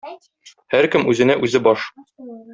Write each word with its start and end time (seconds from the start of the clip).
Һәркем 0.75 1.05
үзенә 1.13 1.37
үзе 1.49 1.63
баш. 1.69 1.87